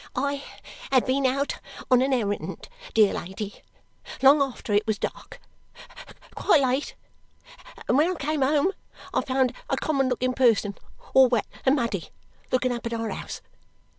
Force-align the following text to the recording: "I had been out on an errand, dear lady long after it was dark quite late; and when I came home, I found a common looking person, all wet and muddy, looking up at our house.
"I 0.15 0.43
had 0.91 1.05
been 1.05 1.27
out 1.27 1.59
on 1.91 2.01
an 2.01 2.11
errand, 2.11 2.67
dear 2.95 3.13
lady 3.13 3.61
long 4.23 4.41
after 4.41 4.73
it 4.73 4.87
was 4.87 4.97
dark 4.97 5.39
quite 6.33 6.63
late; 6.63 6.95
and 7.87 7.99
when 7.99 8.09
I 8.11 8.15
came 8.15 8.41
home, 8.41 8.71
I 9.13 9.21
found 9.21 9.53
a 9.69 9.77
common 9.77 10.09
looking 10.09 10.33
person, 10.33 10.73
all 11.13 11.27
wet 11.29 11.45
and 11.67 11.75
muddy, 11.75 12.09
looking 12.51 12.71
up 12.71 12.87
at 12.87 12.93
our 12.93 13.09
house. 13.11 13.41